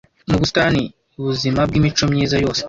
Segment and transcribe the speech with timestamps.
[0.29, 0.83] mu busitani
[1.25, 2.59] buzima bwimico myiza yose